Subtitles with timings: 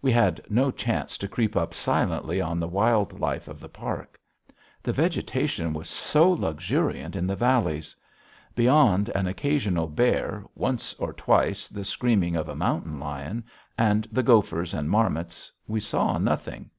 [0.00, 4.16] We had no chance to creep up silently on the wild life of the park.
[4.80, 7.96] The vegetation was so luxuriant in the valleys.
[8.54, 13.42] Beyond an occasional bear, once or twice the screaming of a mountain lion,
[13.76, 16.70] and the gophers and marmots, we saw nothing.